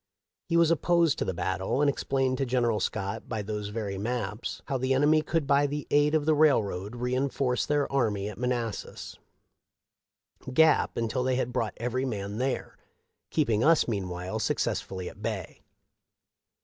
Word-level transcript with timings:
He 0.49 0.57
was 0.57 0.71
opposed 0.71 1.19
to 1.19 1.25
the 1.25 1.31
battle, 1.35 1.79
and 1.79 1.87
explained 1.87 2.39
to 2.39 2.45
General 2.47 2.79
Scott 2.79 3.29
by 3.29 3.43
those 3.43 3.67
very 3.67 3.99
maps 3.99 4.63
how 4.65 4.79
the 4.79 4.95
enemy 4.95 5.21
could 5.21 5.45
by 5.45 5.67
the 5.67 5.85
aid 5.91 6.15
of 6.15 6.25
the 6.25 6.33
railroad 6.33 6.95
re 6.95 7.13
inforce 7.13 7.67
their 7.67 7.85
army 7.93 8.27
at 8.27 8.39
Manassas 8.39 9.19
Gap 10.51 10.97
until 10.97 11.21
they 11.21 11.35
had 11.35 11.53
brought 11.53 11.75
every 11.77 12.03
man 12.05 12.39
there, 12.39 12.79
keeping 13.29 13.63
us 13.63 13.87
meanwhile 13.87 14.39
suc 14.39 14.57
cessfully 14.57 15.07
at 15.07 15.21
bay. 15.21 15.61